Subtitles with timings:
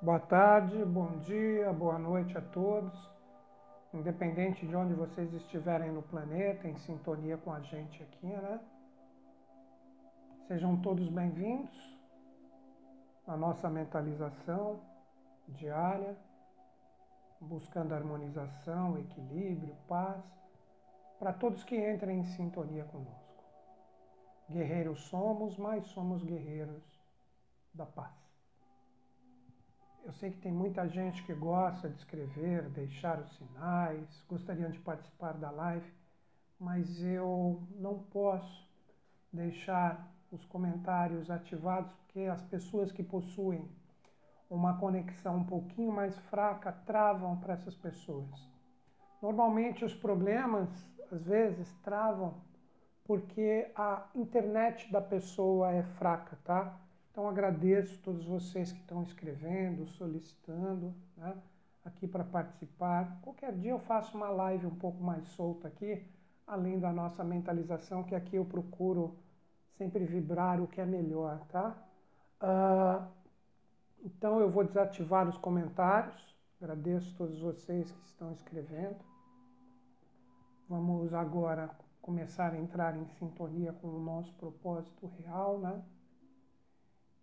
[0.00, 2.96] Boa tarde, bom dia, boa noite a todos,
[3.92, 8.60] independente de onde vocês estiverem no planeta, em sintonia com a gente aqui, né?
[10.46, 11.98] Sejam todos bem-vindos
[13.26, 14.78] à nossa mentalização
[15.48, 16.16] diária,
[17.40, 20.22] buscando harmonização, equilíbrio, paz,
[21.18, 23.42] para todos que entrem em sintonia conosco.
[24.48, 26.84] Guerreiros somos, mas somos guerreiros
[27.74, 28.27] da paz.
[30.08, 34.78] Eu sei que tem muita gente que gosta de escrever, deixar os sinais, gostariam de
[34.78, 35.92] participar da live,
[36.58, 38.66] mas eu não posso
[39.30, 43.70] deixar os comentários ativados porque as pessoas que possuem
[44.48, 48.50] uma conexão um pouquinho mais fraca travam para essas pessoas.
[49.20, 50.70] Normalmente os problemas
[51.12, 52.40] às vezes travam
[53.04, 56.87] porque a internet da pessoa é fraca, tá?
[57.18, 61.36] Então agradeço todos vocês que estão escrevendo, solicitando né,
[61.84, 63.18] aqui para participar.
[63.22, 66.06] Qualquer dia eu faço uma live um pouco mais solta aqui,
[66.46, 69.18] além da nossa mentalização, que aqui eu procuro
[69.76, 71.76] sempre vibrar o que é melhor, tá?
[72.40, 73.04] Uh,
[74.04, 76.36] então eu vou desativar os comentários.
[76.62, 79.04] Agradeço todos vocês que estão escrevendo.
[80.68, 81.68] Vamos agora
[82.00, 85.82] começar a entrar em sintonia com o nosso propósito real, né?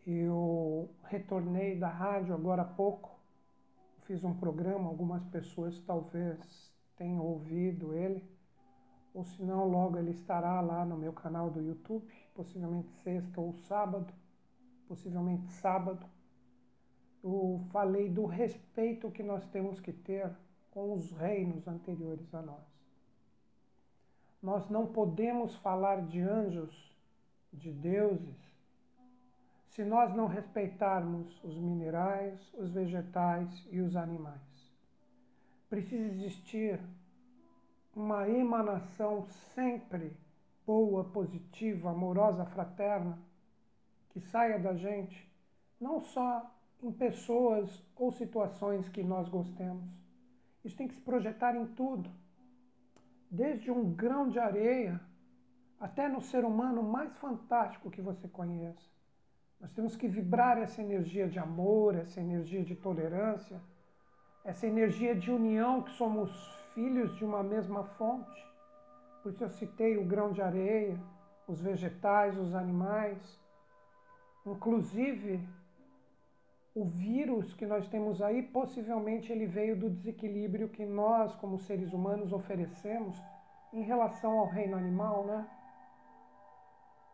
[0.06, 3.20] Eu retornei da rádio agora há pouco,
[4.02, 8.24] fiz um programa, algumas pessoas talvez tenham ouvido ele,
[9.14, 13.54] ou se não, logo ele estará lá no meu canal do YouTube, possivelmente sexta ou
[13.54, 14.14] sábado,
[14.88, 16.06] possivelmente sábado.
[17.24, 20.32] Eu falei do respeito que nós temos que ter
[20.70, 22.64] com os reinos anteriores a nós.
[24.40, 26.96] Nós não podemos falar de anjos,
[27.52, 28.55] de deuses,
[29.76, 34.40] se nós não respeitarmos os minerais, os vegetais e os animais.
[35.70, 36.80] Precisa existir
[37.94, 40.16] uma emanação sempre
[40.66, 43.20] boa, positiva, amorosa, fraterna,
[44.12, 45.30] que saia da gente,
[45.80, 46.50] não só
[46.82, 49.90] em pessoas ou situações que nós gostemos.
[50.64, 52.10] Isso tem que se projetar em tudo,
[53.30, 55.02] desde um grão de areia
[55.78, 58.95] até no ser humano mais fantástico que você conheça.
[59.60, 63.62] Nós temos que vibrar essa energia de amor, essa energia de tolerância,
[64.44, 66.32] essa energia de união, que somos
[66.74, 68.46] filhos de uma mesma fonte.
[69.24, 71.00] Por isso eu citei o grão de areia,
[71.48, 73.18] os vegetais, os animais.
[74.46, 75.48] Inclusive,
[76.76, 81.94] o vírus que nós temos aí, possivelmente ele veio do desequilíbrio que nós, como seres
[81.94, 83.20] humanos, oferecemos
[83.74, 85.48] em relação ao reino animal, né?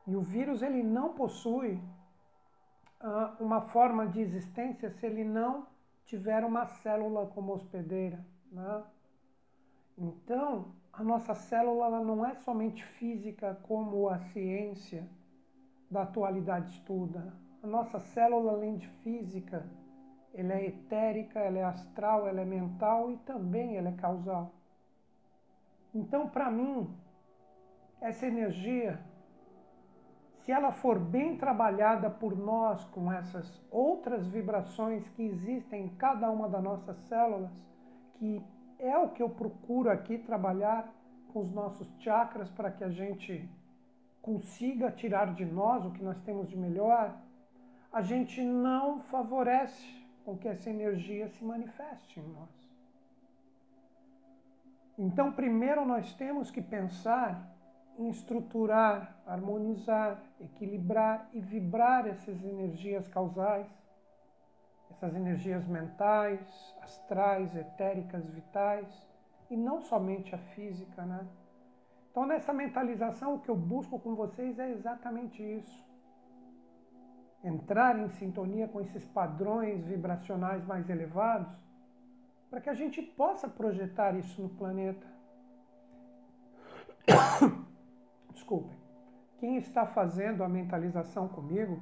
[0.07, 1.79] E o vírus ele não possui
[3.39, 5.67] uma forma de existência se ele não
[6.05, 8.23] tiver uma célula como hospedeira.
[8.51, 8.83] Né?
[9.97, 15.07] Então, a nossa célula não é somente física como a ciência
[15.89, 17.33] da atualidade estuda.
[17.63, 19.65] A nossa célula, além de física,
[20.33, 24.53] ela é etérica, ela é astral, ela é mental e também ela é causal.
[25.93, 26.93] Então, para mim,
[27.99, 28.99] essa energia
[30.43, 36.29] se ela for bem trabalhada por nós com essas outras vibrações que existem em cada
[36.29, 37.51] uma das nossas células,
[38.15, 38.43] que
[38.79, 40.91] é o que eu procuro aqui trabalhar
[41.31, 43.47] com os nossos chakras para que a gente
[44.21, 47.15] consiga tirar de nós o que nós temos de melhor,
[47.91, 52.71] a gente não favorece com que essa energia se manifeste em nós.
[54.97, 57.51] Então, primeiro nós temos que pensar
[57.97, 63.67] em estruturar, harmonizar, equilibrar e vibrar essas energias causais,
[64.91, 66.39] essas energias mentais,
[66.81, 68.87] astrais, etéricas, vitais,
[69.49, 71.27] e não somente a física, né?
[72.09, 75.85] Então, nessa mentalização, o que eu busco com vocês é exatamente isso.
[77.43, 81.51] Entrar em sintonia com esses padrões vibracionais mais elevados,
[82.49, 85.07] para que a gente possa projetar isso no planeta.
[88.51, 88.77] Desculpem.
[89.37, 91.81] Quem está fazendo a mentalização comigo,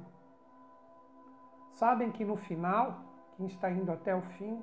[1.72, 3.02] sabem que no final,
[3.36, 4.62] quem está indo até o fim,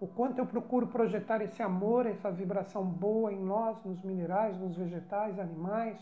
[0.00, 4.74] o quanto eu procuro projetar esse amor, essa vibração boa em nós, nos minerais, nos
[4.74, 6.00] vegetais, animais,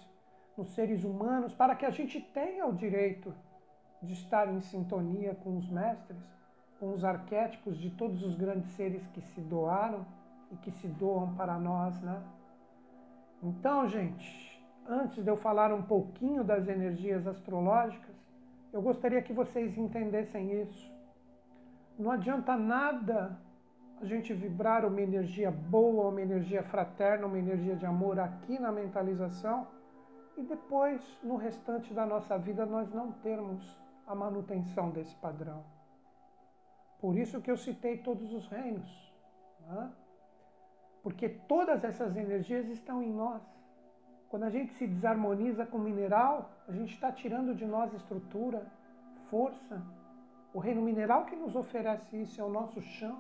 [0.57, 3.35] nos seres humanos, para que a gente tenha o direito
[4.01, 6.23] de estar em sintonia com os mestres,
[6.79, 10.07] com os arquétipos de todos os grandes seres que se doaram
[10.53, 12.23] e que se doam para nós, né?
[13.43, 14.54] Então, gente,
[14.89, 18.15] antes de eu falar um pouquinho das energias astrológicas,
[18.73, 20.93] eu gostaria que vocês entendessem isso.
[21.99, 23.39] Não adianta nada
[24.01, 28.73] a gente vibrar uma energia boa, uma energia fraterna, uma energia de amor aqui na
[28.73, 29.67] mentalização
[30.37, 33.63] e depois, no restante da nossa vida, nós não termos
[34.07, 35.65] a manutenção desse padrão.
[36.99, 39.15] Por isso que eu citei todos os reinos.
[39.61, 39.93] Né?
[41.03, 43.43] Porque todas essas energias estão em nós.
[44.35, 48.67] Quando a gente se desarmoniza com o mineral, a gente está tirando de nós estrutura,
[49.31, 49.81] força.
[50.53, 53.17] O reino mineral que nos oferece isso é o nosso chão.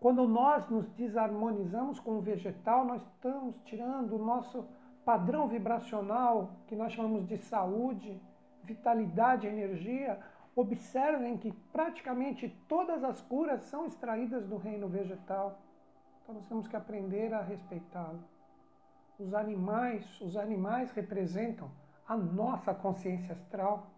[0.00, 4.66] Quando nós nos desarmonizamos com o vegetal, nós estamos tirando o nosso
[5.04, 8.18] padrão vibracional, que nós chamamos de saúde,
[8.64, 10.18] vitalidade, energia.
[10.56, 15.58] Observem que praticamente todas as curas são extraídas do reino vegetal.
[16.22, 18.37] Então nós temos que aprender a respeitá-lo
[19.18, 21.70] os animais, os animais representam
[22.06, 23.90] a nossa consciência astral.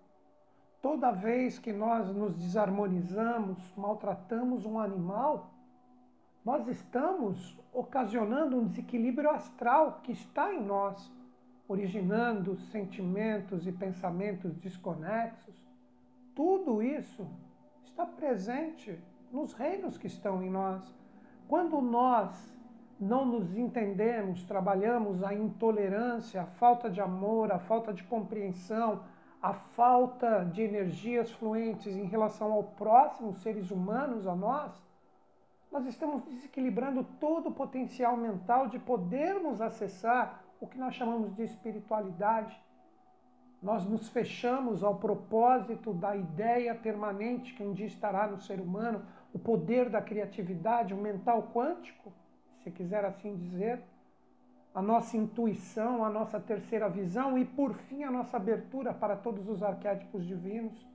[0.80, 5.50] Toda vez que nós nos desarmonizamos, maltratamos um animal,
[6.42, 11.12] nós estamos ocasionando um desequilíbrio astral que está em nós,
[11.68, 15.54] originando sentimentos e pensamentos desconexos.
[16.34, 17.28] Tudo isso
[17.84, 18.98] está presente
[19.30, 20.82] nos reinos que estão em nós.
[21.46, 22.58] Quando nós
[23.00, 29.02] não nos entendemos, trabalhamos a intolerância, a falta de amor, a falta de compreensão,
[29.40, 34.70] a falta de energias fluentes em relação ao próximo, seres humanos, a nós,
[35.72, 41.42] nós estamos desequilibrando todo o potencial mental de podermos acessar o que nós chamamos de
[41.44, 42.60] espiritualidade.
[43.62, 49.06] Nós nos fechamos ao propósito da ideia permanente que um dia estará no ser humano,
[49.32, 52.12] o poder da criatividade, o mental quântico
[52.62, 53.82] se quiser assim dizer,
[54.74, 59.48] a nossa intuição, a nossa terceira visão e, por fim, a nossa abertura para todos
[59.48, 60.86] os arquétipos divinos.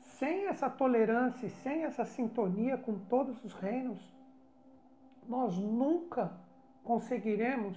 [0.00, 4.00] Sem essa tolerância e sem essa sintonia com todos os reinos,
[5.28, 6.32] nós nunca
[6.82, 7.76] conseguiremos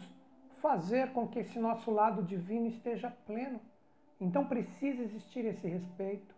[0.61, 3.59] fazer com que esse nosso lado divino esteja pleno.
[4.19, 6.35] Então precisa existir esse respeito,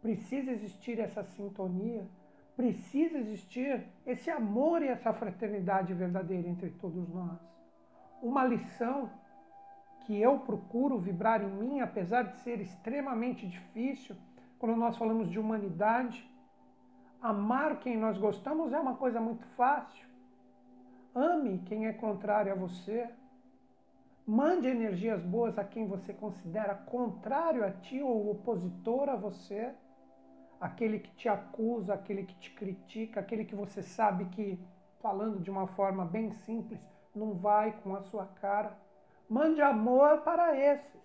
[0.00, 2.06] precisa existir essa sintonia
[2.56, 7.38] precisa existir esse amor e essa fraternidade verdadeira entre todos nós.
[8.22, 9.10] Uma lição
[10.06, 14.16] que eu procuro vibrar em mim, apesar de ser extremamente difícil,
[14.58, 16.30] quando nós falamos de humanidade,
[17.20, 20.06] amar quem nós gostamos é uma coisa muito fácil.
[21.14, 23.08] Ame quem é contrário a você.
[24.26, 29.74] Mande energias boas a quem você considera contrário a ti ou opositor a você
[30.64, 34.58] aquele que te acusa, aquele que te critica, aquele que você sabe que,
[35.02, 36.80] falando de uma forma bem simples,
[37.14, 38.74] não vai com a sua cara.
[39.28, 41.02] Mande amor para esses.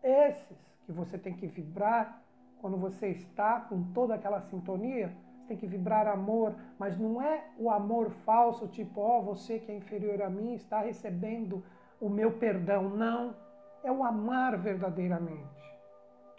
[0.00, 0.56] Esses
[0.86, 2.22] que você tem que vibrar
[2.60, 5.12] quando você está com toda aquela sintonia.
[5.40, 9.58] Você tem que vibrar amor, mas não é o amor falso, tipo, ó, oh, você
[9.58, 11.64] que é inferior a mim está recebendo
[12.00, 12.88] o meu perdão.
[12.88, 13.34] Não.
[13.82, 15.61] É o amar verdadeiramente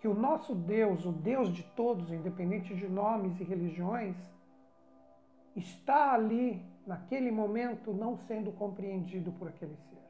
[0.04, 4.18] que o nosso Deus, o Deus de todos, independente de nomes e religiões,
[5.56, 10.04] está ali, naquele momento, não sendo compreendido por aquele ser.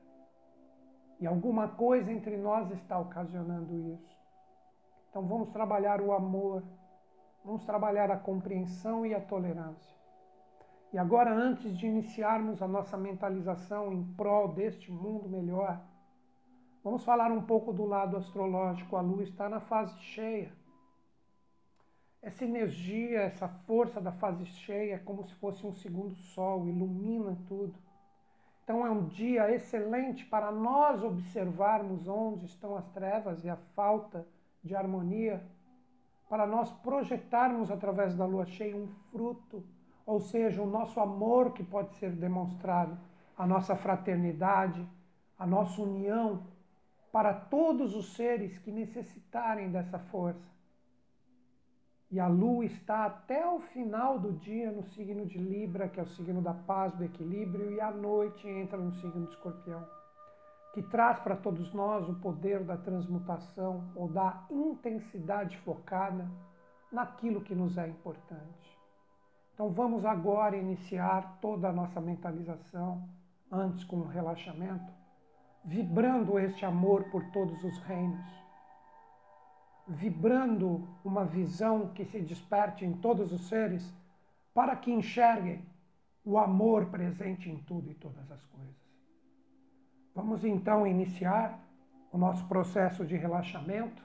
[1.19, 4.17] E alguma coisa entre nós está ocasionando isso.
[5.11, 6.63] Então vamos trabalhar o amor,
[7.45, 9.95] vamos trabalhar a compreensão e a tolerância.
[10.91, 15.79] E agora, antes de iniciarmos a nossa mentalização em prol deste mundo melhor,
[16.83, 18.97] Vamos falar um pouco do lado astrológico.
[18.97, 20.51] A Lua está na fase cheia.
[22.21, 27.37] Essa energia, essa força da fase cheia é como se fosse um segundo sol, ilumina
[27.47, 27.73] tudo.
[28.63, 34.25] Então é um dia excelente para nós observarmos onde estão as trevas e a falta
[34.61, 35.41] de harmonia,
[36.29, 39.63] para nós projetarmos através da lua cheia um fruto,
[40.05, 42.97] ou seja, o nosso amor que pode ser demonstrado,
[43.37, 44.87] a nossa fraternidade,
[45.37, 46.52] a nossa união
[47.13, 50.51] para todos os seres que necessitarem dessa força.
[52.09, 56.03] E a lua está até o final do dia no signo de Libra, que é
[56.03, 59.87] o signo da paz, do equilíbrio, e à noite entra no signo de Escorpião,
[60.73, 66.27] que traz para todos nós o poder da transmutação ou da intensidade focada
[66.91, 68.79] naquilo que nos é importante.
[69.53, 73.07] Então vamos agora iniciar toda a nossa mentalização,
[73.51, 75.02] antes com o relaxamento
[75.63, 78.25] vibrando este amor por todos os reinos,
[79.87, 83.93] vibrando uma visão que se desperte em todos os seres,
[84.53, 85.65] para que enxerguem
[86.23, 88.75] o amor presente em tudo e todas as coisas.
[90.15, 91.59] Vamos então iniciar
[92.11, 94.03] o nosso processo de relaxamento.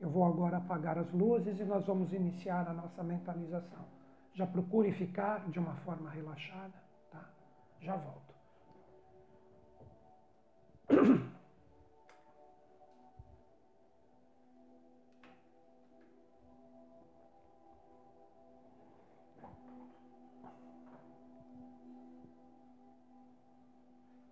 [0.00, 3.84] Eu vou agora apagar as luzes e nós vamos iniciar a nossa mentalização.
[4.34, 6.74] Já procure ficar de uma forma relaxada,
[7.10, 7.24] tá?
[7.80, 8.27] Já volto.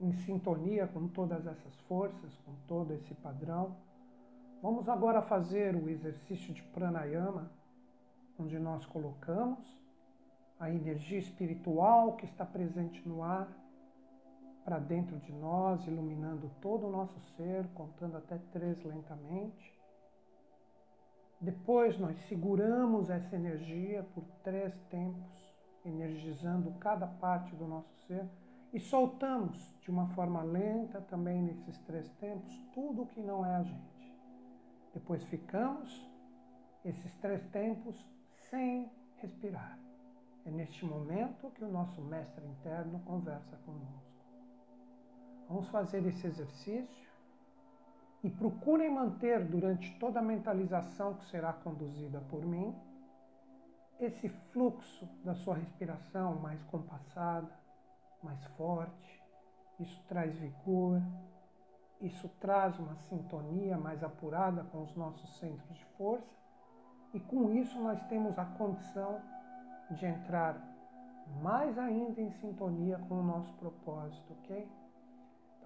[0.01, 3.75] Em sintonia com todas essas forças, com todo esse padrão,
[4.63, 7.51] Vamos agora fazer o exercício de pranayama,
[8.39, 9.59] onde nós colocamos
[10.59, 13.49] a energia espiritual que está presente no ar
[14.67, 19.73] para dentro de nós, iluminando todo o nosso ser, contando até três lentamente.
[21.41, 25.55] Depois nós seguramos essa energia por três tempos,
[25.85, 28.29] energizando cada parte do nosso ser
[28.73, 33.55] e soltamos de uma forma lenta também nesses três tempos tudo o que não é
[33.55, 34.13] a gente.
[34.93, 36.11] Depois ficamos
[36.85, 37.95] esses três tempos
[38.51, 39.79] sem respirar.
[40.45, 44.06] É neste momento que o nosso mestre interno conversa conosco.
[45.49, 47.07] Vamos fazer esse exercício
[48.23, 52.75] e procurem manter durante toda a mentalização que será conduzida por mim
[54.01, 57.49] esse fluxo da sua respiração mais compassada,
[58.23, 59.23] mais forte.
[59.79, 61.01] Isso traz vigor,
[62.01, 66.37] isso traz uma sintonia mais apurada com os nossos centros de força
[67.15, 69.21] e com isso nós temos a condição
[69.91, 70.61] de entrar
[71.43, 74.69] mais ainda em sintonia com o nosso propósito, ok?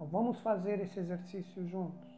[0.01, 2.10] Então vamos fazer esse exercício juntos.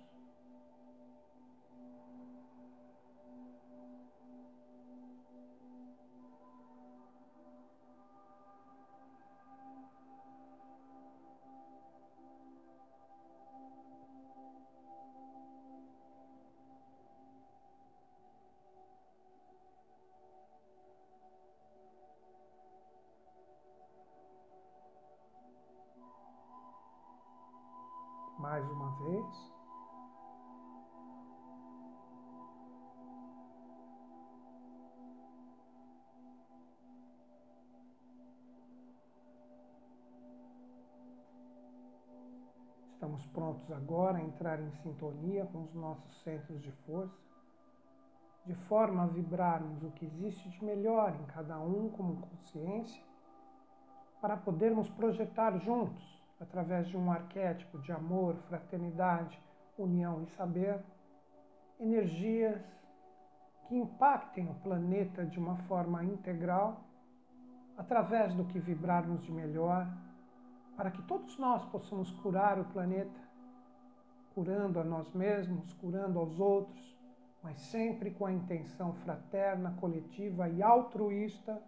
[29.02, 29.52] Vez.
[42.92, 47.20] Estamos prontos agora a entrar em sintonia com os nossos centros de força,
[48.46, 53.02] de forma a vibrarmos o que existe de melhor em cada um como consciência,
[54.20, 56.11] para podermos projetar juntos
[56.42, 59.40] através de um arquétipo de amor, fraternidade,
[59.78, 60.82] união e saber,
[61.78, 62.60] energias
[63.68, 66.84] que impactem o planeta de uma forma integral,
[67.76, 69.86] através do que vibrarmos de melhor,
[70.76, 73.20] para que todos nós possamos curar o planeta,
[74.34, 76.98] curando a nós mesmos, curando aos outros,
[77.42, 81.62] mas sempre com a intenção fraterna, coletiva e altruísta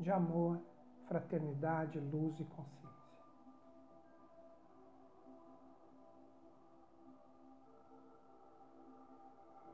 [0.00, 0.58] de amor,
[1.06, 2.81] fraternidade, luz e consciência.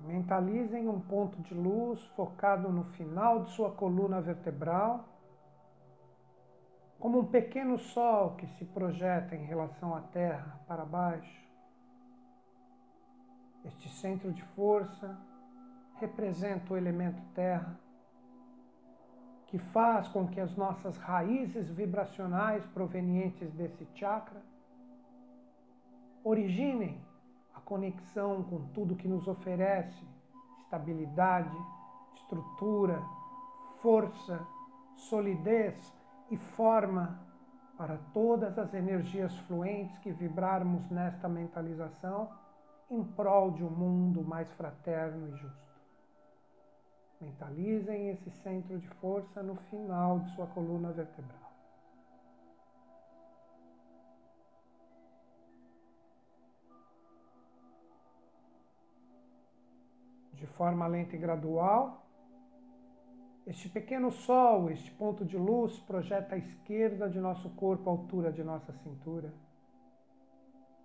[0.00, 5.05] Mentalizem um ponto de luz focado no final de sua coluna vertebral,
[6.99, 11.47] como um pequeno sol que se projeta em relação à Terra para baixo.
[13.64, 15.19] Este centro de força
[15.97, 17.78] representa o elemento Terra,
[19.49, 24.43] que faz com que as nossas raízes vibracionais provenientes desse chakra
[26.23, 27.00] originem
[27.68, 30.02] conexão com tudo que nos oferece
[30.60, 31.54] estabilidade,
[32.14, 32.98] estrutura,
[33.82, 34.40] força,
[34.96, 35.76] solidez
[36.30, 37.20] e forma
[37.76, 42.30] para todas as energias fluentes que vibrarmos nesta mentalização
[42.90, 45.68] em prol de um mundo mais fraterno e justo.
[47.20, 51.48] Mentalizem esse centro de força no final de sua coluna vertebral.
[60.38, 62.07] De forma lenta e gradual.
[63.47, 68.30] Este pequeno sol, este ponto de luz, projeta à esquerda de nosso corpo, a altura
[68.30, 69.33] de nossa cintura.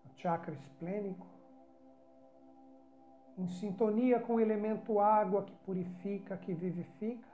[0.05, 1.27] O chakra esplênico,
[3.37, 7.27] em sintonia com o elemento água que purifica, que vivifica.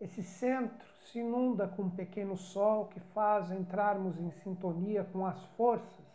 [0.00, 5.42] Esse centro se inunda com um pequeno sol que faz entrarmos em sintonia com as
[5.56, 6.05] forças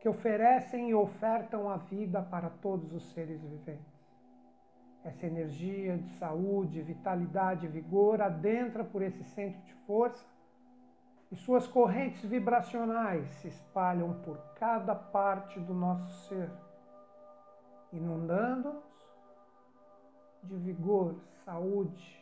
[0.00, 4.00] que oferecem e ofertam a vida para todos os seres viventes.
[5.04, 10.26] Essa energia de saúde, vitalidade e vigor adentra por esse centro de força
[11.30, 16.50] e suas correntes vibracionais se espalham por cada parte do nosso ser,
[17.92, 18.82] inundando-nos
[20.42, 21.14] de vigor,
[21.44, 22.18] saúde,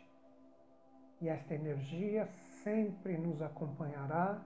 [1.20, 2.28] e esta energia
[2.62, 4.40] sempre nos acompanhará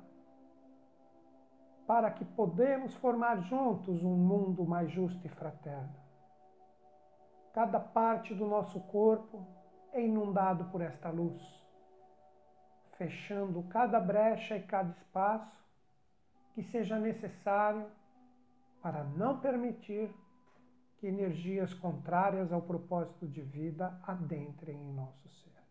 [1.93, 5.95] para que podemos formar juntos um mundo mais justo e fraterno.
[7.53, 9.47] Cada parte do nosso corpo
[9.93, 11.39] é inundado por esta luz,
[12.97, 15.63] fechando cada brecha e cada espaço
[16.55, 17.87] que seja necessário
[18.81, 20.11] para não permitir
[20.97, 25.63] que energias contrárias ao propósito de vida adentrem em nosso ser.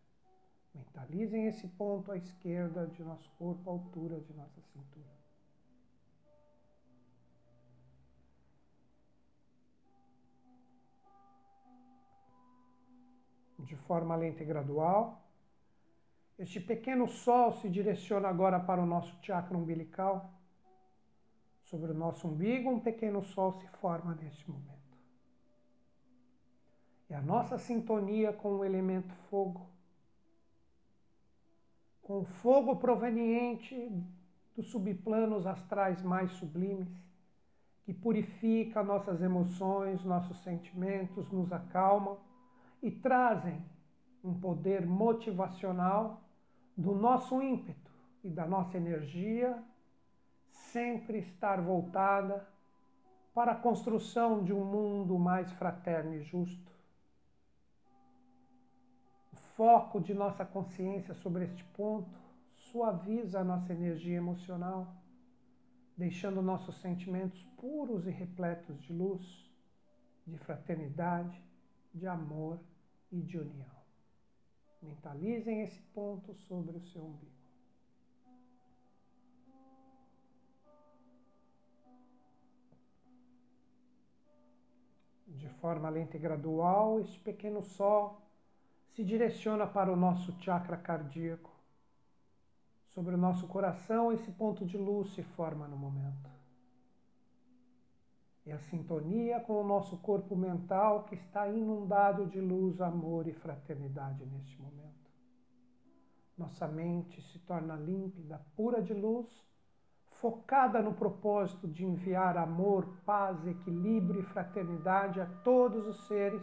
[0.72, 5.11] Mentalizem esse ponto à esquerda de nosso corpo, à altura de nossa cintura.
[13.62, 15.22] De forma lenta e gradual,
[16.38, 20.30] este pequeno sol se direciona agora para o nosso chakra umbilical.
[21.62, 24.72] Sobre o nosso umbigo, um pequeno sol se forma neste momento.
[27.08, 29.70] E a nossa sintonia com o elemento fogo,
[32.00, 33.90] com o fogo proveniente
[34.56, 36.88] dos subplanos astrais mais sublimes,
[37.84, 42.18] que purifica nossas emoções, nossos sentimentos, nos acalmam
[42.82, 43.64] e trazem
[44.24, 46.22] um poder motivacional
[46.76, 47.92] do nosso ímpeto
[48.24, 49.62] e da nossa energia
[50.50, 52.46] sempre estar voltada
[53.32, 56.72] para a construção de um mundo mais fraterno e justo.
[59.56, 62.18] Foco de nossa consciência sobre este ponto
[62.54, 64.94] suaviza a nossa energia emocional,
[65.96, 69.50] deixando nossos sentimentos puros e repletos de luz,
[70.26, 71.42] de fraternidade,
[71.92, 72.58] de amor
[73.12, 73.70] e de união.
[74.80, 77.30] Mentalizem esse ponto sobre o seu umbigo.
[85.28, 88.20] De forma lenta e gradual, este pequeno sol
[88.94, 91.50] se direciona para o nosso chakra cardíaco.
[92.88, 96.41] Sobre o nosso coração, esse ponto de luz se forma no momento.
[98.44, 103.32] E a sintonia com o nosso corpo mental que está inundado de luz, amor e
[103.32, 105.10] fraternidade neste momento.
[106.36, 109.28] Nossa mente se torna límpida, pura de luz,
[110.22, 116.42] focada no propósito de enviar amor, paz, equilíbrio e fraternidade a todos os seres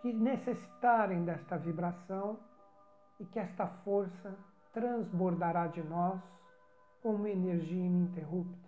[0.00, 2.38] que necessitarem desta vibração
[3.18, 4.36] e que esta força
[4.72, 6.20] transbordará de nós
[7.00, 8.63] como energia ininterrupta.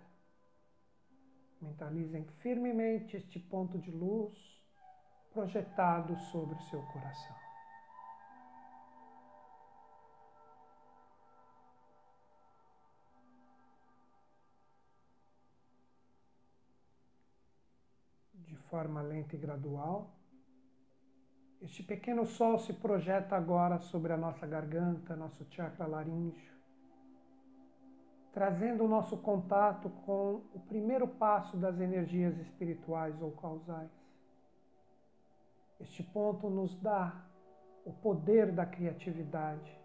[1.59, 4.35] Mentalizem firmemente este ponto de luz
[5.31, 7.35] projetado sobre o seu coração.
[18.33, 20.15] De forma lenta e gradual,
[21.59, 26.56] este pequeno sol se projeta agora sobre a nossa garganta, nosso chakra laríngeo,
[28.37, 33.89] trazendo o nosso contato com o primeiro passo das energias espirituais ou causais.
[35.79, 37.15] Este ponto nos dá
[37.83, 39.75] o poder da criatividade,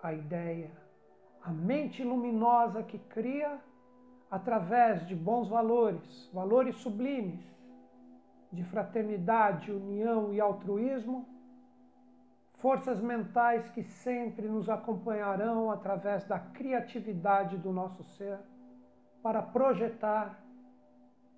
[0.00, 0.70] a ideia,
[1.42, 3.58] a mente luminosa que cria
[4.30, 7.44] através de bons valores, valores sublimes,
[8.52, 11.26] de fraternidade, união e altruísmo,
[12.64, 18.38] forças mentais que sempre nos acompanharão através da criatividade do nosso ser
[19.22, 20.42] para projetar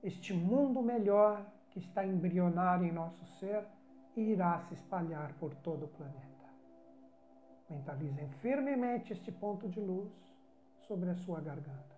[0.04, 3.66] este mundo melhor que está embrionar em nosso ser
[4.16, 6.46] e irá se espalhar por todo o planeta.
[7.68, 10.12] Mentalizem firmemente este ponto de luz
[10.86, 11.95] sobre a sua garganta.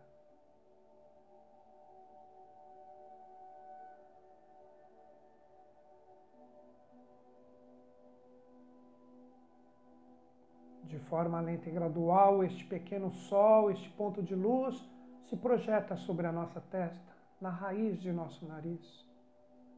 [10.89, 14.75] De forma lenta e gradual, este pequeno sol, este ponto de luz,
[15.29, 19.07] se projeta sobre a nossa testa, na raiz de nosso nariz,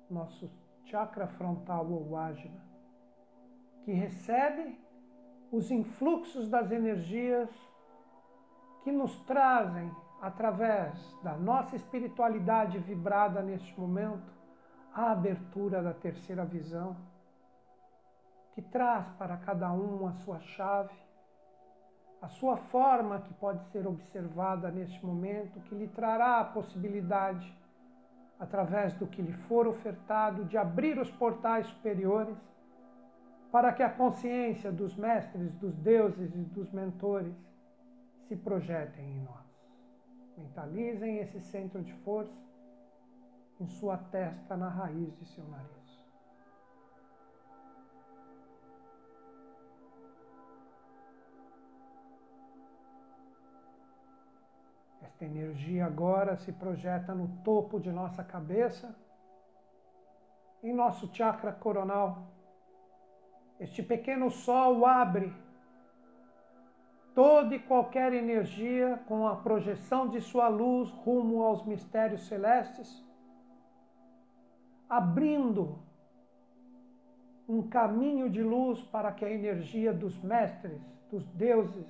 [0.08, 0.48] nosso
[0.84, 2.64] chakra frontal ou ágina,
[3.84, 4.78] que recebe
[5.50, 7.50] os influxos das energias
[8.84, 9.90] que nos trazem,
[10.22, 10.94] através
[11.24, 14.32] da nossa espiritualidade vibrada neste momento,
[14.94, 16.96] a abertura da terceira visão
[18.60, 20.92] que traz para cada um a sua chave,
[22.20, 27.56] a sua forma que pode ser observada neste momento, que lhe trará a possibilidade,
[28.38, 32.36] através do que lhe for ofertado, de abrir os portais superiores
[33.50, 37.34] para que a consciência dos mestres, dos deuses e dos mentores
[38.28, 39.46] se projetem em nós.
[40.36, 42.38] Mentalizem esse centro de força
[43.58, 45.79] em sua testa, na raiz de seu nariz.
[55.20, 58.96] Esta energia agora se projeta no topo de nossa cabeça,
[60.62, 62.26] em nosso chakra coronal.
[63.58, 65.30] Este pequeno sol abre
[67.14, 73.04] toda e qualquer energia com a projeção de sua luz rumo aos mistérios celestes,
[74.88, 75.80] abrindo
[77.46, 80.80] um caminho de luz para que a energia dos mestres,
[81.10, 81.86] dos deuses,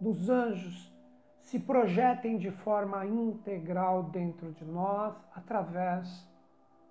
[0.00, 0.90] dos anjos
[1.50, 6.24] se projetem de forma integral dentro de nós através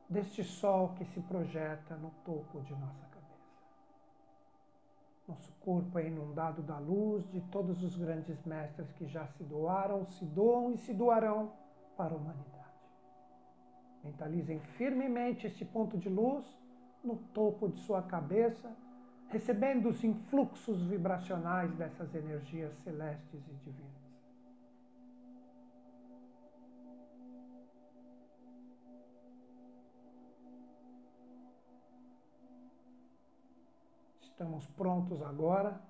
[0.10, 3.40] deste sol que se projeta no topo de nossa cabeça.
[5.26, 10.06] Nosso corpo é inundado da luz de todos os grandes mestres que já se doaram,
[10.08, 11.54] se doam e se doarão
[11.96, 12.60] para a humanidade.
[14.04, 16.46] Mentalizem firmemente este ponto de luz
[17.02, 18.70] no topo de sua cabeça,
[19.30, 23.99] recebendo os influxos vibracionais dessas energias celestes e divinas.
[34.40, 35.82] Estamos prontos agora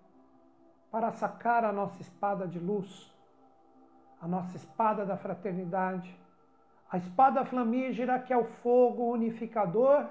[0.89, 3.13] para sacar a nossa espada de luz,
[4.19, 6.19] a nossa espada da fraternidade,
[6.91, 10.07] a espada flamígera que é o fogo unificador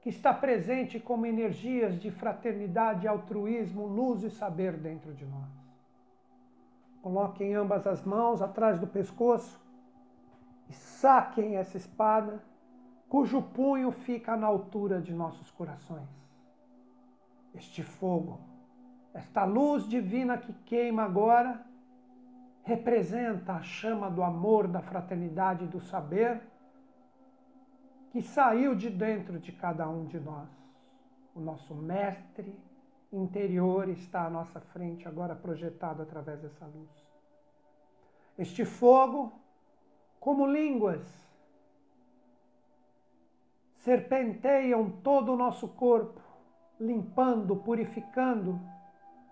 [0.00, 5.50] que está presente como energias de fraternidade, altruísmo, luz e saber dentro de nós.
[7.02, 9.60] Coloquem ambas as mãos atrás do pescoço
[10.68, 12.40] e saquem essa espada,
[13.08, 16.20] cujo punho fica na altura de nossos corações
[17.54, 18.40] este fogo,
[19.12, 21.64] esta luz divina que queima agora,
[22.62, 26.40] representa a chama do amor, da fraternidade e do saber
[28.10, 30.48] que saiu de dentro de cada um de nós.
[31.34, 32.58] O nosso mestre
[33.12, 36.90] interior está à nossa frente, agora projetado através dessa luz.
[38.38, 39.32] Este fogo,
[40.18, 41.02] como línguas,
[43.76, 46.19] serpenteiam todo o nosso corpo,
[46.80, 48.58] limpando, purificando,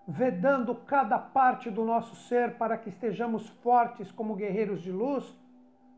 [0.07, 5.35] vedando cada parte do nosso ser para que estejamos fortes como guerreiros de luz,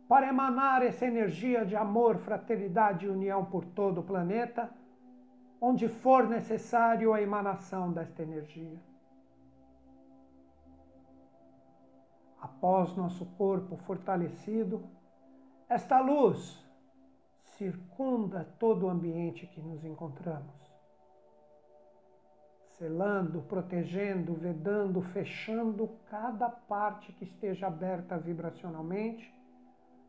[0.07, 4.69] para emanar essa energia de amor, fraternidade e união por todo o planeta,
[5.59, 8.79] onde for necessário a emanação desta energia.
[12.41, 14.83] Após nosso corpo fortalecido,
[15.69, 16.59] esta luz
[17.43, 20.60] circunda todo o ambiente que nos encontramos
[22.81, 29.31] selando, protegendo, vedando, fechando cada parte que esteja aberta vibracionalmente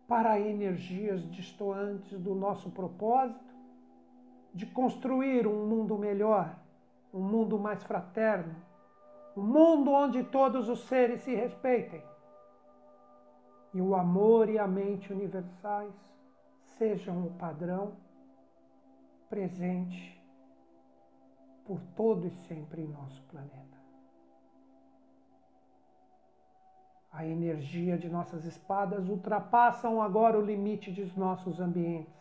[0.08, 3.52] para energias distoantes do nosso propósito
[4.54, 6.56] de construir um mundo melhor,
[7.12, 8.56] um mundo mais fraterno,
[9.36, 12.02] um mundo onde todos os seres se respeitem.
[13.74, 15.92] E o amor e a mente universais
[16.78, 17.92] sejam o padrão
[19.28, 20.21] presente
[21.64, 23.80] por todo e sempre em nosso planeta.
[27.10, 32.14] A energia de nossas espadas ultrapassam agora o limite dos nossos ambientes,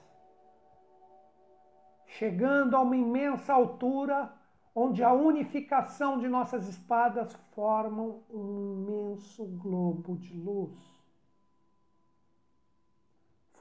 [2.06, 4.34] chegando a uma imensa altura
[4.76, 10.91] onde a unificação de nossas espadas formam um imenso globo de luz.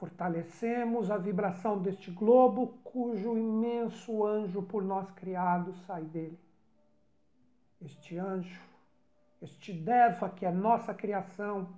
[0.01, 6.39] Fortalecemos a vibração deste globo, cujo imenso anjo por nós criado sai dele.
[7.79, 8.59] Este anjo,
[9.39, 11.69] este Deva, que é nossa criação,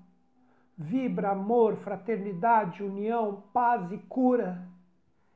[0.77, 4.69] vibra amor, fraternidade, união, paz e cura.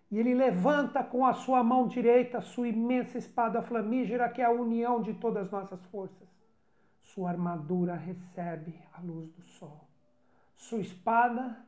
[0.10, 4.50] E ele levanta com a sua mão direita sua imensa espada flamígera, que é a
[4.50, 6.30] união de todas as nossas forças.
[7.04, 9.89] Sua armadura recebe a luz do sol.
[10.56, 11.66] Sua espada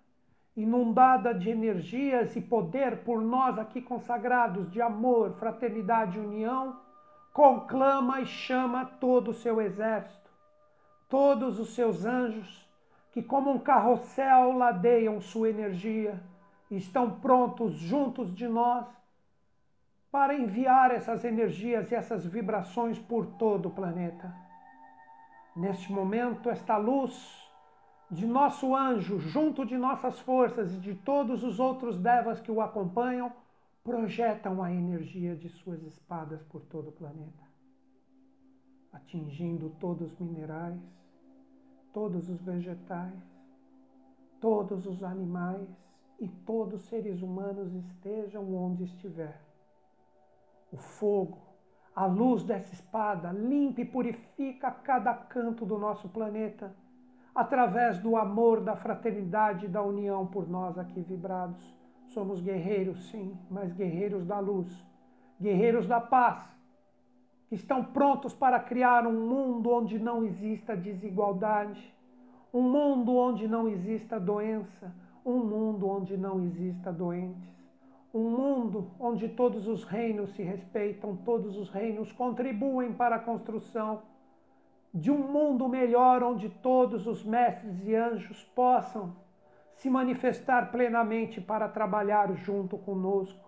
[0.61, 6.79] inundada de energias e poder por nós aqui consagrados de amor, fraternidade e união,
[7.31, 10.29] conclama e chama todo o seu exército,
[11.07, 12.67] todos os seus anjos,
[13.11, 16.21] que como um carrossel ladeiam sua energia
[16.69, 18.85] estão prontos juntos de nós
[20.11, 24.33] para enviar essas energias e essas vibrações por todo o planeta.
[25.55, 27.48] Neste momento, esta luz
[28.11, 32.61] de nosso anjo, junto de nossas forças e de todos os outros devas que o
[32.61, 33.31] acompanham,
[33.83, 37.43] projetam a energia de suas espadas por todo o planeta,
[38.91, 40.81] atingindo todos os minerais,
[41.93, 43.19] todos os vegetais,
[44.39, 45.67] todos os animais
[46.19, 49.39] e todos os seres humanos estejam onde estiver.
[50.71, 51.39] O fogo,
[51.95, 56.75] a luz dessa espada limpa e purifica cada canto do nosso planeta,
[57.39, 61.73] através do amor, da fraternidade e da união por nós aqui vibrados.
[62.07, 64.67] Somos guerreiros, sim, mas guerreiros da luz,
[65.39, 66.37] guerreiros da paz,
[67.47, 71.95] que estão prontos para criar um mundo onde não exista desigualdade,
[72.53, 74.93] um mundo onde não exista doença,
[75.25, 77.49] um mundo onde não exista doentes,
[78.13, 84.01] um mundo onde todos os reinos se respeitam, todos os reinos contribuem para a construção
[84.93, 89.15] de um mundo melhor onde todos os mestres e anjos possam
[89.73, 93.47] se manifestar plenamente para trabalhar junto conosco.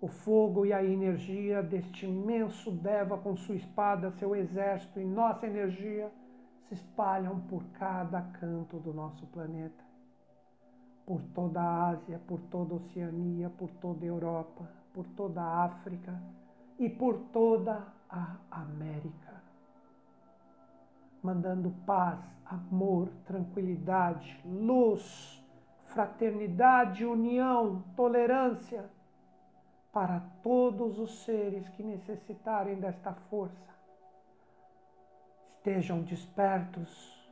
[0.00, 5.46] O fogo e a energia deste imenso Deva com sua espada, seu exército e nossa
[5.46, 6.12] energia
[6.68, 9.84] se espalham por cada canto do nosso planeta
[11.06, 15.64] por toda a Ásia, por toda a Oceania, por toda a Europa, por toda a
[15.64, 16.20] África
[16.78, 19.42] e por toda a América.
[21.24, 25.42] Mandando paz, amor, tranquilidade, luz,
[25.86, 28.84] fraternidade, união, tolerância
[29.90, 33.72] para todos os seres que necessitarem desta força.
[35.48, 37.26] Estejam despertos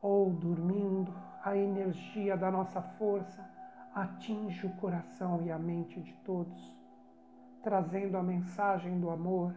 [0.00, 3.44] ou dormindo, a energia da nossa força
[3.92, 6.76] atinge o coração e a mente de todos,
[7.64, 9.52] trazendo a mensagem do amor,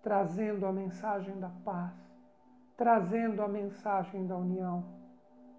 [0.00, 2.11] trazendo a mensagem da paz,
[2.76, 4.84] trazendo a mensagem da união,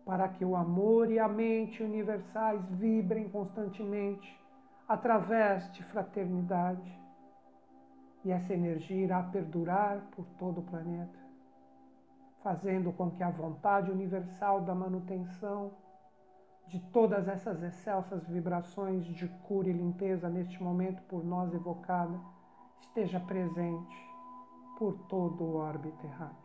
[0.06, 4.39] para que o amor e a mente universais vibrem constantemente
[4.88, 7.02] através de fraternidade.
[8.26, 11.23] E essa energia irá perdurar por todo o planeta
[12.43, 15.71] fazendo com que a vontade universal da manutenção
[16.67, 22.19] de todas essas excelsas vibrações de cura e limpeza neste momento por nós evocada
[22.82, 24.13] esteja presente
[24.78, 26.42] por todo o orbe terráqueo.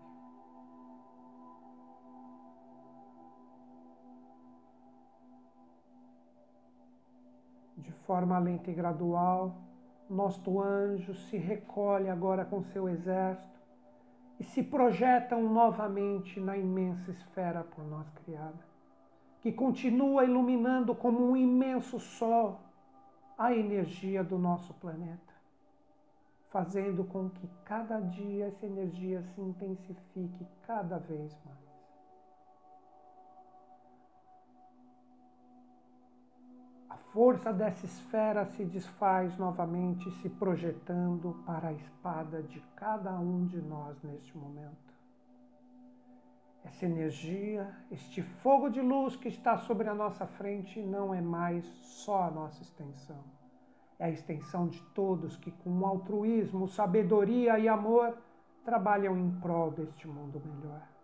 [7.79, 9.55] De forma lenta e gradual,
[10.11, 13.61] nosso anjo se recolhe agora com seu exército
[14.41, 18.59] e se projetam novamente na imensa esfera por nós criada,
[19.41, 22.61] que continua iluminando como um imenso sol
[23.37, 25.35] a energia do nosso planeta,
[26.51, 31.68] fazendo com que cada dia essa energia se intensifique cada vez mais.
[37.13, 43.61] Força dessa esfera se desfaz novamente, se projetando para a espada de cada um de
[43.61, 44.89] nós neste momento.
[46.65, 51.65] Essa energia, este fogo de luz que está sobre a nossa frente, não é mais
[51.83, 53.25] só a nossa extensão.
[53.99, 58.17] É a extensão de todos que, com altruísmo, sabedoria e amor,
[58.65, 60.98] trabalham em prol deste mundo melhor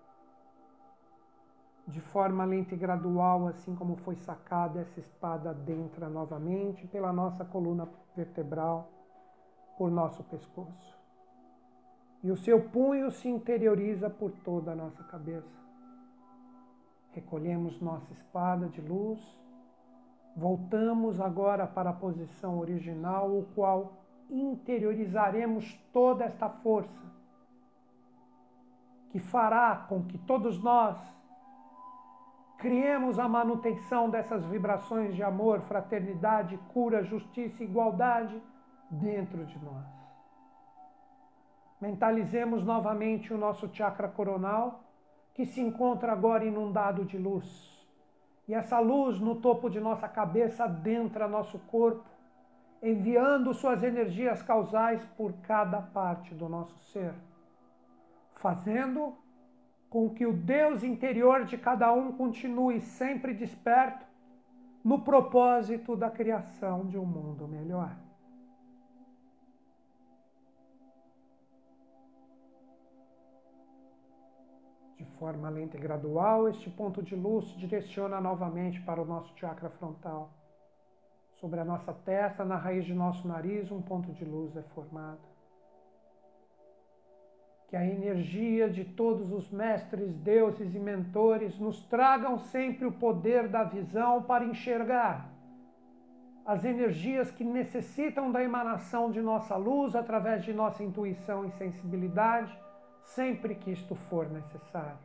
[1.86, 7.44] de forma lenta e gradual, assim como foi sacada essa espada adentra novamente pela nossa
[7.44, 8.90] coluna vertebral,
[9.76, 10.98] por nosso pescoço.
[12.22, 15.62] E o seu punho se interioriza por toda a nossa cabeça.
[17.12, 19.20] Recolhemos nossa espada de luz,
[20.34, 23.92] voltamos agora para a posição original, o qual
[24.30, 27.14] interiorizaremos toda esta força
[29.10, 30.98] que fará com que todos nós
[32.64, 38.42] Criemos a manutenção dessas vibrações de amor, fraternidade, cura, justiça igualdade
[38.90, 39.84] dentro de nós.
[41.78, 44.82] Mentalizemos novamente o nosso chakra coronal,
[45.34, 47.46] que se encontra agora inundado de luz.
[48.48, 52.08] E essa luz no topo de nossa cabeça adentra nosso corpo,
[52.82, 57.12] enviando suas energias causais por cada parte do nosso ser,
[58.36, 59.22] fazendo
[59.94, 64.04] com que o Deus interior de cada um continue sempre desperto
[64.82, 67.96] no propósito da criação de um mundo melhor.
[74.96, 79.32] De forma lenta e gradual, este ponto de luz se direciona novamente para o nosso
[79.38, 80.28] chakra frontal.
[81.36, 85.33] Sobre a nossa testa, na raiz de nosso nariz, um ponto de luz é formado
[87.74, 93.48] que a energia de todos os mestres, deuses e mentores nos tragam sempre o poder
[93.48, 95.28] da visão para enxergar
[96.46, 102.56] as energias que necessitam da emanação de nossa luz através de nossa intuição e sensibilidade,
[103.02, 105.04] sempre que isto for necessário.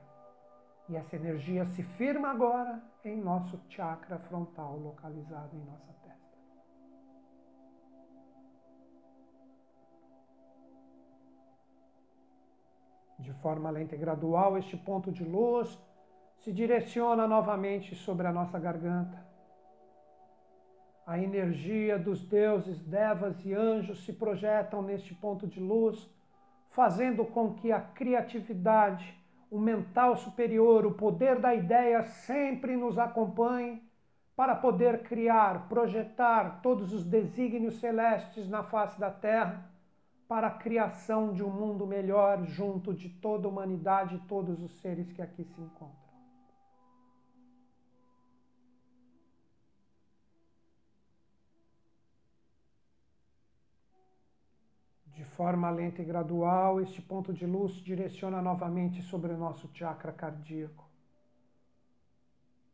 [0.88, 6.09] E essa energia se firma agora em nosso chakra frontal localizado em nossa testa.
[13.20, 15.78] De forma lenta e gradual, este ponto de luz
[16.38, 19.28] se direciona novamente sobre a nossa garganta.
[21.06, 26.10] A energia dos deuses, devas e anjos se projetam neste ponto de luz,
[26.70, 29.14] fazendo com que a criatividade,
[29.52, 33.84] o mental superior, o poder da ideia sempre nos acompanhe
[34.34, 39.70] para poder criar, projetar todos os desígnios celestes na face da Terra
[40.30, 44.80] para a criação de um mundo melhor junto de toda a humanidade e todos os
[44.80, 45.98] seres que aqui se encontram.
[55.08, 60.12] De forma lenta e gradual, este ponto de luz direciona novamente sobre o nosso chakra
[60.12, 60.88] cardíaco.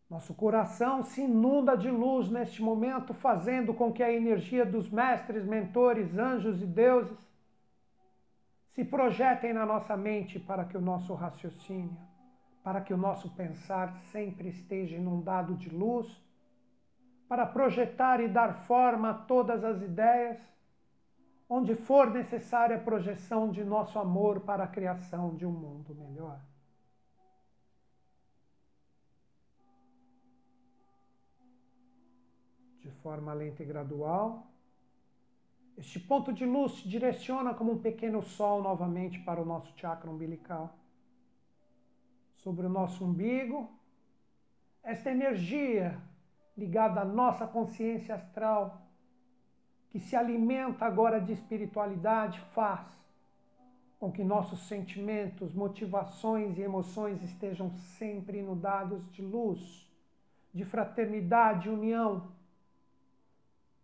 [0.10, 5.46] Nosso coração se inunda de luz neste momento, fazendo com que a energia dos mestres,
[5.46, 7.35] mentores, anjos e deuses
[8.76, 11.98] se projetem na nossa mente para que o nosso raciocínio,
[12.62, 16.22] para que o nosso pensar sempre esteja inundado de luz,
[17.26, 20.38] para projetar e dar forma a todas as ideias,
[21.50, 26.42] onde for necessária a projeção de nosso amor para a criação de um mundo melhor.
[32.82, 34.46] De forma lenta e gradual,
[35.78, 40.10] este ponto de luz se direciona como um pequeno sol novamente para o nosso chakra
[40.10, 40.74] umbilical.
[42.38, 43.70] Sobre o nosso umbigo,
[44.82, 46.02] esta energia
[46.58, 48.82] ligada à nossa consciência astral,
[49.90, 52.88] que se alimenta agora de espiritualidade, faz
[54.00, 59.90] com que nossos sentimentos, motivações e emoções estejam sempre inundados de luz,
[60.54, 62.28] de fraternidade união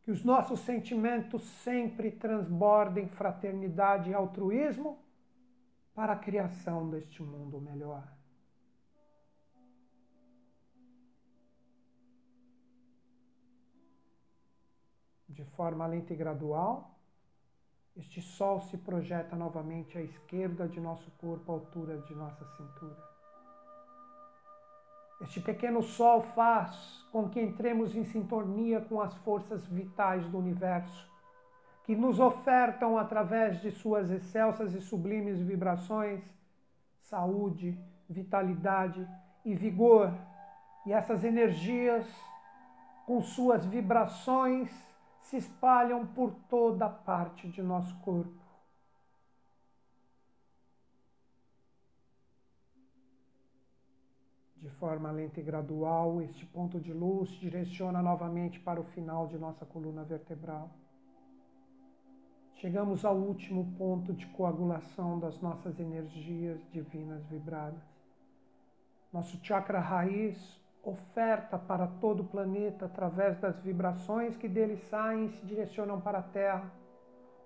[0.04, 5.00] que os nossos sentimentos sempre transbordem fraternidade e altruísmo
[5.94, 8.04] para a criação deste mundo melhor.
[15.30, 17.00] De forma lenta e gradual,
[17.96, 23.11] este sol se projeta novamente à esquerda de nosso corpo, à altura de nossa cintura.
[25.22, 31.10] Este pequeno sol faz com que entremos em sintonia com as forças vitais do universo,
[31.84, 36.24] que nos ofertam, através de suas excelsas e sublimes vibrações,
[37.02, 37.78] saúde,
[38.10, 39.08] vitalidade
[39.46, 40.12] e vigor.
[40.86, 42.06] E essas energias,
[43.06, 44.72] com suas vibrações,
[45.22, 48.51] se espalham por toda parte de nosso corpo.
[54.82, 59.64] Forma lenta e gradual, este ponto de luz direciona novamente para o final de nossa
[59.64, 60.72] coluna vertebral.
[62.56, 67.84] Chegamos ao último ponto de coagulação das nossas energias divinas vibradas.
[69.14, 75.30] Nosso chakra raiz oferta para todo o planeta, através das vibrações que dele saem e
[75.30, 76.72] se direcionam para a Terra,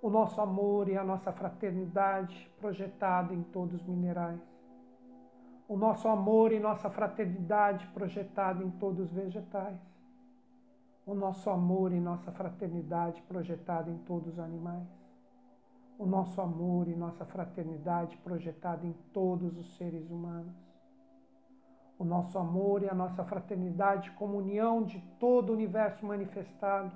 [0.01, 4.54] o nosso amor e a nossa fraternidade projetada em todos os minerais
[5.67, 9.79] o nosso amor e nossa fraternidade projetada em todos os vegetais,
[11.05, 14.87] o nosso amor e nossa fraternidade projetada em todos os animais,
[15.97, 20.55] o nosso amor e nossa fraternidade projetada em todos os seres humanos,
[21.97, 26.91] o nosso amor e a nossa fraternidade, comunhão de todo o universo manifestado,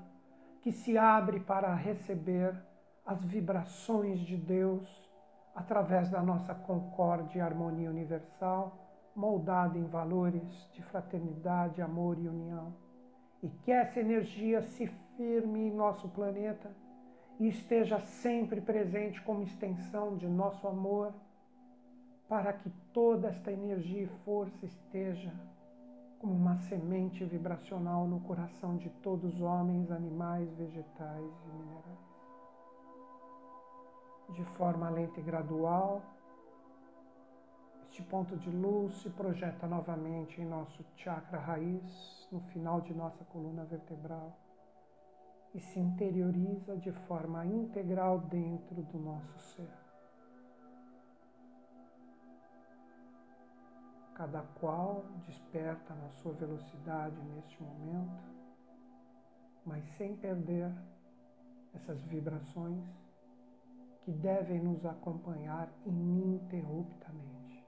[0.62, 2.56] que se abre para receber
[3.06, 5.09] as vibrações de Deus
[5.56, 8.78] através da nossa concórdia e harmonia universal,
[9.16, 12.74] moldada em valores de fraternidade, amor e união.
[13.42, 16.72] E que essa energia se firme em nosso planeta
[17.40, 21.14] e esteja sempre presente como extensão de nosso amor,
[22.28, 25.34] para que toda esta energia e força esteja
[26.20, 32.09] como uma semente vibracional no coração de todos os homens, animais, vegetais e minerais
[34.34, 36.02] de forma lenta e gradual.
[37.84, 43.26] Este ponto de luz se projeta novamente em nosso chakra raiz, no final de nossa
[43.26, 44.38] coluna vertebral,
[45.54, 49.70] e se interioriza de forma integral dentro do nosso ser.
[54.14, 58.24] Cada qual desperta na sua velocidade neste momento,
[59.66, 60.72] mas sem perder
[61.74, 63.09] essas vibrações
[64.02, 67.66] que devem nos acompanhar ininterruptamente.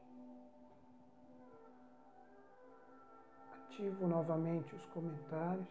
[3.54, 5.70] Ativo novamente os comentários,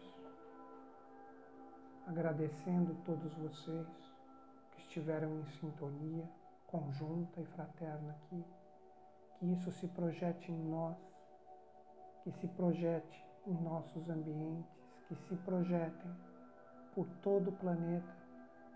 [2.07, 3.87] agradecendo todos vocês
[4.71, 6.29] que estiveram em sintonia
[6.71, 8.43] conjunta e fraterna aqui.
[9.37, 10.97] Que isso se projete em nós,
[12.23, 14.71] que se projete em nossos ambientes,
[15.07, 16.11] que se projetem
[16.93, 18.20] por todo o planeta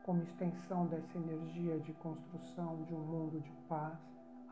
[0.05, 3.97] como extensão dessa energia de construção de um mundo de paz,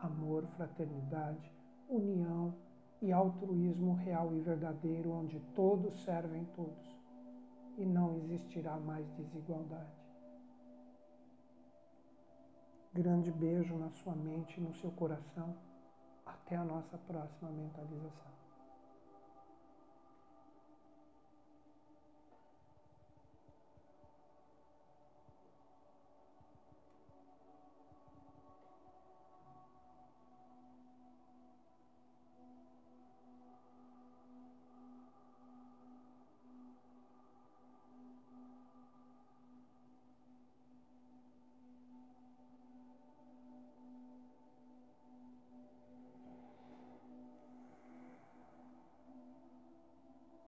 [0.00, 1.48] amor, fraternidade,
[1.88, 2.52] união
[3.00, 6.98] e altruísmo real e verdadeiro, onde todos servem todos
[7.78, 10.02] e não existirá mais desigualdade.
[12.92, 15.54] Grande beijo na sua mente e no seu coração.
[16.26, 18.33] Até a nossa próxima mentalização.